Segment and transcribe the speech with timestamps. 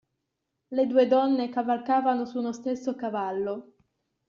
[0.71, 3.75] Le due donne cavalcavano su uno stesso cavallo.